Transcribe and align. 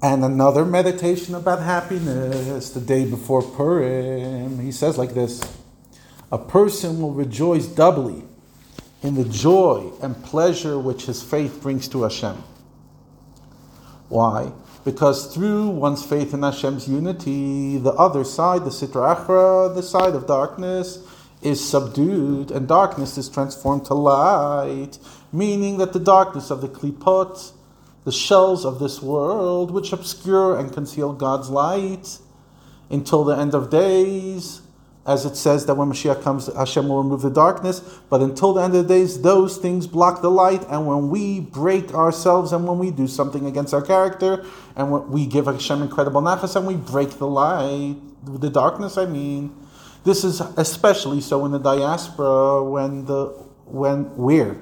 And 0.00 0.24
another 0.24 0.64
meditation 0.64 1.34
about 1.34 1.60
happiness 1.60 2.70
the 2.70 2.80
day 2.80 3.04
before 3.04 3.42
Purim. 3.42 4.60
He 4.60 4.70
says 4.70 4.96
like 4.96 5.14
this 5.14 5.42
A 6.30 6.38
person 6.38 7.00
will 7.00 7.12
rejoice 7.12 7.66
doubly 7.66 8.22
in 9.02 9.16
the 9.16 9.24
joy 9.24 9.90
and 10.00 10.22
pleasure 10.22 10.78
which 10.78 11.06
his 11.06 11.22
faith 11.22 11.60
brings 11.60 11.88
to 11.88 12.02
Hashem. 12.02 12.42
Why? 14.08 14.52
Because 14.84 15.34
through 15.34 15.68
one's 15.68 16.04
faith 16.04 16.32
in 16.32 16.42
Hashem's 16.42 16.88
unity, 16.88 17.78
the 17.78 17.92
other 17.92 18.22
side, 18.22 18.64
the 18.64 18.70
Sitra 18.70 19.16
Achra, 19.16 19.74
the 19.74 19.82
side 19.82 20.14
of 20.14 20.26
darkness, 20.26 21.00
is 21.42 21.66
subdued 21.66 22.50
and 22.50 22.66
darkness 22.66 23.18
is 23.18 23.28
transformed 23.28 23.84
to 23.86 23.94
light, 23.94 24.98
meaning 25.32 25.78
that 25.78 25.92
the 25.92 26.00
darkness 26.00 26.50
of 26.50 26.60
the 26.60 26.68
klipot, 26.68 27.52
the 28.04 28.12
shells 28.12 28.64
of 28.64 28.78
this 28.78 29.02
world, 29.02 29.70
which 29.70 29.92
obscure 29.92 30.58
and 30.58 30.72
conceal 30.72 31.12
God's 31.12 31.50
light 31.50 32.18
until 32.90 33.24
the 33.24 33.36
end 33.36 33.54
of 33.54 33.70
days, 33.70 34.62
as 35.06 35.24
it 35.24 35.36
says 35.36 35.64
that 35.66 35.74
when 35.74 35.90
Mashiach 35.90 36.22
comes, 36.22 36.52
Hashem 36.54 36.88
will 36.88 37.02
remove 37.02 37.22
the 37.22 37.30
darkness. 37.30 37.80
But 38.10 38.20
until 38.20 38.52
the 38.52 38.62
end 38.62 38.74
of 38.76 38.86
the 38.86 38.94
days, 38.94 39.22
those 39.22 39.56
things 39.56 39.86
block 39.86 40.20
the 40.20 40.30
light. 40.30 40.64
And 40.68 40.86
when 40.86 41.08
we 41.08 41.40
break 41.40 41.94
ourselves 41.94 42.52
and 42.52 42.66
when 42.68 42.78
we 42.78 42.90
do 42.90 43.08
something 43.08 43.46
against 43.46 43.72
our 43.72 43.80
character, 43.80 44.44
and 44.76 44.90
when 44.90 45.10
we 45.10 45.26
give 45.26 45.46
Hashem 45.46 45.80
incredible 45.80 46.20
nachas 46.20 46.56
and 46.56 46.66
we 46.66 46.76
break 46.76 47.12
the 47.12 47.26
light, 47.26 47.96
the 48.22 48.50
darkness, 48.50 48.98
I 48.98 49.06
mean, 49.06 49.54
this 50.04 50.24
is 50.24 50.40
especially 50.56 51.20
so 51.20 51.44
in 51.46 51.52
the 51.52 51.58
diaspora 51.58 52.62
when 52.62 53.04
the 53.06 53.26
when 53.64 54.04
where 54.16 54.56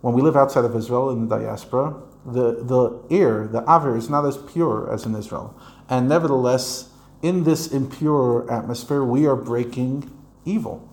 when 0.00 0.14
we 0.14 0.20
live 0.20 0.36
outside 0.36 0.64
of 0.64 0.76
Israel 0.76 1.10
in 1.10 1.28
the 1.28 1.38
diaspora, 1.38 1.94
the 2.24 2.62
the 2.62 3.02
ear, 3.10 3.46
the 3.46 3.62
aver 3.68 3.96
is 3.96 4.08
not 4.08 4.24
as 4.24 4.36
pure 4.36 4.92
as 4.92 5.04
in 5.04 5.14
Israel, 5.14 5.58
and 5.88 6.08
nevertheless, 6.08 6.90
in 7.22 7.44
this 7.44 7.72
impure 7.72 8.50
atmosphere, 8.50 9.04
we 9.04 9.26
are 9.26 9.36
breaking 9.36 10.10
evil. 10.44 10.88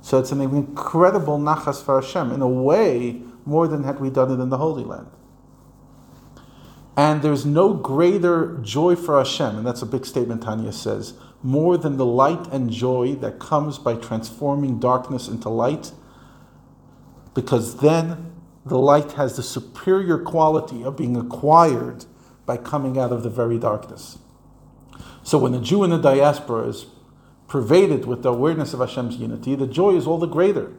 So 0.00 0.18
it's 0.18 0.32
an 0.32 0.40
incredible 0.40 1.38
nachas 1.38 1.82
for 1.82 2.00
Hashem 2.00 2.32
in 2.32 2.42
a 2.42 2.48
way 2.48 3.22
more 3.44 3.68
than 3.68 3.84
had 3.84 4.00
we 4.00 4.10
done 4.10 4.30
it 4.32 4.42
in 4.42 4.50
the 4.50 4.58
Holy 4.58 4.84
Land. 4.84 5.08
And 6.96 7.22
there's 7.22 7.46
no 7.46 7.72
greater 7.72 8.58
joy 8.58 8.96
for 8.96 9.16
Hashem, 9.18 9.56
and 9.56 9.66
that's 9.66 9.82
a 9.82 9.86
big 9.86 10.04
statement 10.04 10.42
Tanya 10.42 10.72
says, 10.72 11.14
more 11.42 11.76
than 11.76 11.96
the 11.96 12.06
light 12.06 12.46
and 12.48 12.70
joy 12.70 13.14
that 13.16 13.38
comes 13.38 13.78
by 13.78 13.94
transforming 13.94 14.78
darkness 14.78 15.26
into 15.26 15.48
light, 15.48 15.92
because 17.34 17.78
then 17.78 18.31
the 18.64 18.78
light 18.78 19.12
has 19.12 19.36
the 19.36 19.42
superior 19.42 20.18
quality 20.18 20.84
of 20.84 20.96
being 20.96 21.16
acquired 21.16 22.04
by 22.46 22.56
coming 22.56 22.98
out 22.98 23.12
of 23.12 23.22
the 23.22 23.30
very 23.30 23.58
darkness. 23.58 24.18
So 25.22 25.38
when 25.38 25.52
the 25.52 25.60
Jew 25.60 25.84
in 25.84 25.90
the 25.90 25.98
diaspora 25.98 26.68
is 26.68 26.86
pervaded 27.48 28.06
with 28.06 28.22
the 28.22 28.30
awareness 28.30 28.72
of 28.72 28.80
Hashem's 28.80 29.16
unity, 29.16 29.54
the 29.54 29.66
joy 29.66 29.96
is 29.96 30.06
all 30.06 30.18
the 30.18 30.26
greater. 30.26 30.72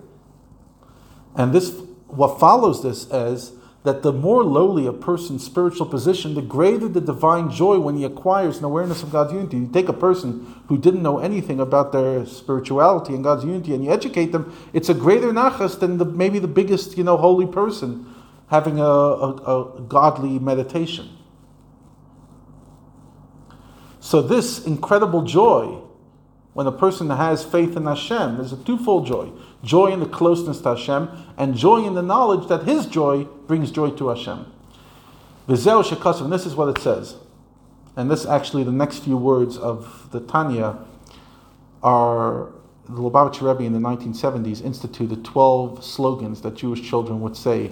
And 1.36 1.54
this, 1.54 1.72
what 2.08 2.39
follows 2.39 2.84
this 2.84 3.06
is 3.11 3.54
that 3.84 4.02
the 4.02 4.14
more 4.14 4.44
lowly 4.44 4.88
a 4.88 4.94
person's 4.94 5.44
spiritual 5.44 5.86
position, 5.86 6.36
the 6.36 6.42
greater 6.42 6.88
the 6.88 7.02
divine 7.02 7.52
joy 7.52 7.78
when 7.80 7.98
he 7.98 8.06
acquires 8.06 8.58
an 8.58 8.64
awareness 8.64 9.03
of 9.03 9.12
God's 9.12 9.34
unity. 9.34 9.58
You 9.58 9.67
take 9.67 9.89
a 9.89 9.94
person 9.94 10.62
who 10.67 10.78
didn't 10.78 11.03
know 11.03 11.20
anything 11.20 11.59
about 11.59 11.92
their 11.92 12.26
spirituality 12.26 13.14
and 13.14 13.23
God's 13.23 13.44
unity, 13.44 13.73
and 13.73 13.84
you 13.84 13.92
educate 13.92 14.31
them. 14.31 14.56
It's 14.72 14.88
a 14.88 14.94
greater 14.94 15.34
nachas 15.34 15.80
than 15.80 15.98
the, 15.98 16.06
maybe 16.06 16.39
the 16.39 16.48
biggest, 16.48 16.98
you 16.98 17.04
know, 17.04 17.17
holy 17.17 17.45
person 17.45 18.06
having 18.48 18.80
a, 18.80 18.84
a, 18.84 19.78
a 19.78 19.81
godly 19.81 20.39
meditation. 20.39 21.09
So 24.00 24.22
this 24.22 24.66
incredible 24.66 25.23
joy 25.23 25.81
when 26.54 26.68
a 26.68 26.72
person 26.72 27.09
has 27.09 27.44
faith 27.44 27.76
in 27.76 27.86
Hashem, 27.86 28.38
there's 28.38 28.54
a 28.54 28.58
twofold 28.58 29.08
joy 29.08 29.32
joy 29.64 29.88
in 29.88 30.00
the 30.00 30.05
closeness 30.05 30.61
to 30.61 30.70
Hashem, 30.70 31.10
and 31.38 31.55
joy 31.55 31.86
in 31.86 31.95
the 31.95 32.02
knowledge 32.02 32.48
that 32.50 32.64
His 32.64 32.86
joy 32.86 33.23
brings 33.48 33.72
joy 33.72 33.92
to 33.92 34.10
Hashem. 34.10 34.45
V'zeu 35.48 35.83
shekasav, 35.83 36.22
and 36.22 36.33
this 36.33 36.45
is 36.45 36.55
what 36.55 36.70
it 36.70 36.82
says. 36.82 37.16
And 37.95 38.11
this 38.11 38.26
actually, 38.26 38.64
the 38.64 38.72
next 38.72 39.00
few 39.00 39.17
words 39.17 39.58
of 39.58 40.10
the 40.11 40.20
Tanya 40.20 40.77
are 41.82 42.50
the 42.88 43.00
Lubavitcher 43.00 43.48
Rebbe 43.48 43.64
in 43.64 43.73
the 43.73 43.80
1970s 43.80 44.64
instituted 44.64 45.23
12 45.23 45.83
slogans 45.83 46.42
that 46.42 46.56
Jewish 46.56 46.82
children 46.82 47.22
would 47.22 47.38
say. 47.38 47.72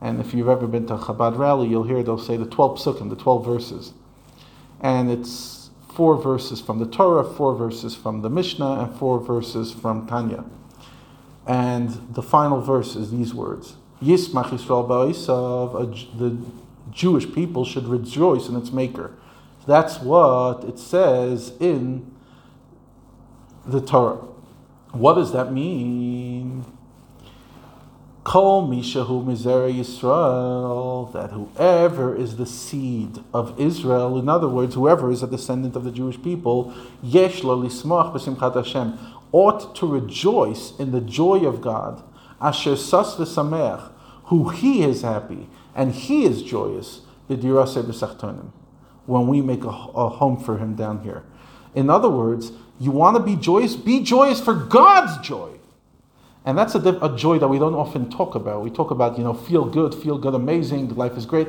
And 0.00 0.20
if 0.20 0.34
you've 0.34 0.48
ever 0.48 0.66
been 0.66 0.86
to 0.88 0.94
a 0.94 0.98
Chabad 0.98 1.38
rally, 1.38 1.68
you'll 1.68 1.84
hear 1.84 2.02
they'll 2.02 2.18
say 2.18 2.36
the 2.36 2.46
12 2.46 2.78
psukim, 2.78 3.08
the 3.08 3.16
12 3.16 3.44
verses. 3.44 3.92
And 4.80 5.10
it's 5.10 5.61
four 5.94 6.16
verses 6.16 6.60
from 6.60 6.78
the 6.78 6.86
Torah, 6.86 7.24
four 7.24 7.54
verses 7.54 7.94
from 7.94 8.22
the 8.22 8.30
Mishnah, 8.30 8.80
and 8.80 8.98
four 8.98 9.20
verses 9.20 9.72
from 9.72 10.06
Tanya. 10.06 10.44
And 11.46 11.90
the 12.14 12.22
final 12.22 12.60
verse 12.60 12.96
is 12.96 13.10
these 13.10 13.34
words: 13.34 13.76
Yismach 14.02 14.50
Yisrael 14.50 14.88
Ba'isav. 14.88 16.18
The 16.18 16.36
Jewish 16.90 17.32
people 17.32 17.64
should 17.64 17.86
rejoice 17.88 18.48
in 18.48 18.56
its 18.56 18.70
Maker. 18.70 19.14
That's 19.66 20.00
what 20.00 20.64
it 20.64 20.78
says 20.78 21.52
in 21.60 22.12
the 23.64 23.80
Torah. 23.80 24.18
What 24.92 25.14
does 25.14 25.32
that 25.32 25.52
mean? 25.52 26.64
Kol 28.24 28.68
Mishahu 28.68 29.24
Mizera 29.24 29.72
Yisrael, 29.72 31.12
that 31.12 31.32
whoever 31.32 32.14
is 32.14 32.36
the 32.36 32.46
seed 32.46 33.18
of 33.34 33.58
Israel, 33.60 34.16
in 34.16 34.28
other 34.28 34.48
words, 34.48 34.76
whoever 34.76 35.10
is 35.10 35.24
a 35.24 35.26
descendant 35.26 35.74
of 35.74 35.82
the 35.82 35.90
Jewish 35.90 36.22
people, 36.22 36.72
Yesh 37.02 37.40
lismach 37.40 38.14
b'simchat 38.14 38.54
Hashem, 38.54 38.96
ought 39.32 39.74
to 39.74 39.86
rejoice 39.86 40.72
in 40.78 40.92
the 40.92 41.00
joy 41.00 41.44
of 41.44 41.60
God, 41.60 42.00
Asher 42.40 42.76
sas 42.76 43.16
v'sameach, 43.16 43.90
who 44.26 44.50
He 44.50 44.84
is 44.84 45.02
happy 45.02 45.48
and 45.74 45.92
He 45.92 46.24
is 46.24 46.44
joyous, 46.44 47.00
b'dirase 47.28 47.82
b'sachtonim, 47.82 48.52
when 49.06 49.26
we 49.26 49.42
make 49.42 49.64
a, 49.64 49.68
a 49.68 50.08
home 50.08 50.36
for 50.36 50.58
Him 50.58 50.76
down 50.76 51.02
here. 51.02 51.24
In 51.74 51.90
other 51.90 52.08
words, 52.10 52.52
you 52.78 52.92
want 52.92 53.16
to 53.16 53.22
be 53.22 53.34
joyous? 53.34 53.74
Be 53.74 54.02
joyous 54.04 54.40
for 54.40 54.54
God's 54.54 55.26
joy. 55.26 55.58
And 56.44 56.58
that's 56.58 56.74
a, 56.74 56.80
a, 57.00 57.16
joy 57.16 57.38
that 57.38 57.46
we 57.46 57.58
don't 57.58 57.74
often 57.74 58.10
talk 58.10 58.34
about. 58.34 58.62
We 58.62 58.70
talk 58.70 58.90
about, 58.90 59.16
you 59.16 59.22
know, 59.22 59.32
feel 59.32 59.64
good, 59.64 59.94
feel 59.94 60.18
good, 60.18 60.34
amazing, 60.34 60.94
life 60.96 61.16
is 61.16 61.24
great. 61.24 61.48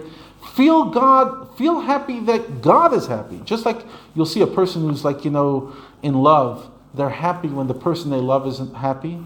Feel 0.54 0.86
God, 0.86 1.58
feel 1.58 1.80
happy 1.80 2.20
that 2.22 2.62
God 2.62 2.94
is 2.94 3.08
happy. 3.08 3.42
Just 3.44 3.66
like 3.66 3.80
you'll 4.14 4.28
see 4.28 4.42
a 4.42 4.48
person 4.48 4.88
who's 4.88 5.04
like, 5.04 5.26
you 5.26 5.32
know, 5.32 5.74
in 6.04 6.14
love, 6.14 6.70
they're 6.94 7.10
happy 7.10 7.48
when 7.48 7.68
the 7.68 7.74
person 7.74 8.12
they 8.12 8.18
love 8.18 8.46
isn't 8.46 8.76
happy. 8.76 9.20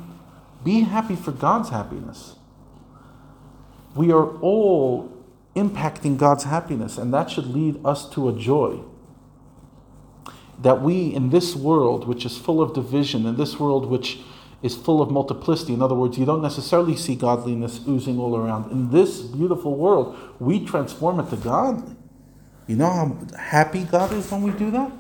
Be 0.64 0.82
happy 0.82 1.18
for 1.18 1.32
God's 1.32 1.70
happiness. 1.70 2.36
We 3.94 4.12
are 4.12 4.38
all 4.40 5.12
impacting 5.56 6.18
God's 6.18 6.46
happiness, 6.46 6.98
and 6.98 7.14
that 7.14 7.30
should 7.30 7.48
lead 7.48 7.84
us 7.84 8.08
to 8.12 8.30
a 8.30 8.34
joy. 8.34 8.80
That 10.62 10.82
we, 10.82 11.14
in 11.14 11.30
this 11.30 11.56
world 11.56 12.08
which 12.08 12.26
is 12.26 12.38
full 12.38 12.62
of 12.62 12.74
division, 12.74 13.26
in 13.26 13.36
this 13.36 13.60
world 13.60 13.86
which 13.86 14.22
is 14.62 14.76
full 14.76 15.02
of 15.02 15.12
multiplicity. 15.12 15.74
In 15.74 15.82
other 15.82 15.96
words, 15.96 16.18
you 16.18 16.26
don't 16.26 16.42
necessarily 16.42 16.96
see 16.96 17.16
godliness 17.16 17.82
oozing 17.88 18.20
all 18.20 18.36
around. 18.36 18.72
In 18.72 18.92
this 18.92 19.22
beautiful 19.22 19.76
world, 19.76 20.18
we 20.40 20.66
transform 20.66 21.20
it 21.20 21.30
to 21.30 21.38
God. 21.38 21.96
You 22.66 22.76
know 22.76 22.90
how 22.90 23.38
happy 23.38 23.84
God 23.84 24.12
is 24.12 24.30
when 24.32 24.42
we 24.42 24.52
do 24.52 24.72
that? 24.72 24.92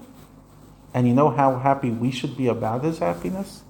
And 0.94 1.08
you 1.08 1.14
know 1.14 1.30
how 1.30 1.58
happy 1.58 1.90
we 1.90 2.12
should 2.12 2.38
be 2.38 2.48
about 2.48 2.84
His 2.84 3.00
happiness? 3.00 3.64